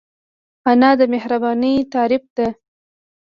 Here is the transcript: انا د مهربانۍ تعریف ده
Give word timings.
انا 0.71 0.91
د 0.99 1.01
مهربانۍ 1.13 1.75
تعریف 1.93 2.23
ده 2.35 2.47